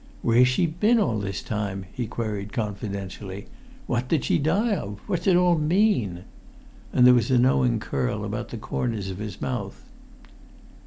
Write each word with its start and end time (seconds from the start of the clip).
"Where's 0.23 0.47
she 0.47 0.65
been 0.65 0.97
all 0.99 1.19
this 1.19 1.43
time?" 1.43 1.85
he 1.93 2.07
queried, 2.07 2.51
confidentially. 2.51 3.45
"What 3.85 4.07
did 4.07 4.25
she 4.25 4.39
die 4.39 4.73
of? 4.75 4.99
What's 5.05 5.27
it 5.27 5.35
all 5.35 5.59
mean?" 5.59 6.23
And 6.91 7.05
there 7.05 7.13
was 7.13 7.29
a 7.29 7.37
knowing 7.37 7.79
curl 7.79 8.25
about 8.25 8.49
the 8.49 8.57
corners 8.57 9.11
of 9.11 9.19
his 9.19 9.39
mouth. 9.41 9.83